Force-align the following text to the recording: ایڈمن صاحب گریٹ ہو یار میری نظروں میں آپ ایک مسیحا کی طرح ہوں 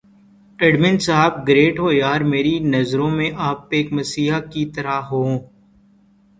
ایڈمن 0.59 0.95
صاحب 1.05 1.33
گریٹ 1.47 1.75
ہو 1.79 1.91
یار 1.93 2.21
میری 2.33 2.55
نظروں 2.67 3.09
میں 3.17 3.29
آپ 3.49 3.59
ایک 3.75 3.93
مسیحا 3.93 4.39
کی 4.51 4.65
طرح 4.75 4.99
ہوں 5.11 5.31